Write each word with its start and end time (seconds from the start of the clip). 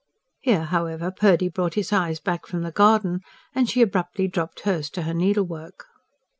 Here, 0.39 0.63
however, 0.63 1.11
Purdy 1.11 1.47
brought 1.47 1.75
his 1.75 1.93
eyes 1.93 2.19
back 2.19 2.47
from 2.47 2.63
the 2.63 2.71
garden, 2.71 3.19
and 3.53 3.69
she 3.69 3.83
abruptly 3.83 4.27
dropped 4.27 4.61
hers 4.61 4.89
to 4.89 5.03
her 5.03 5.13
needlework. 5.13 5.85